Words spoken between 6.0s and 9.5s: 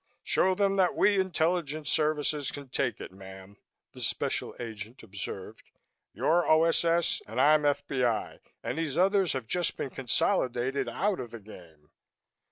"You're O.S.S. and I'm F.B.I. and these others have